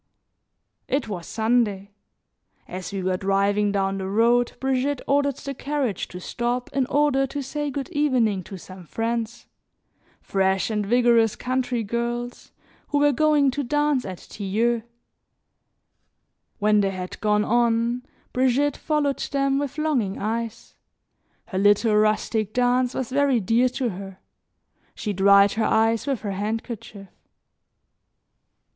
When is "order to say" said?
6.87-7.69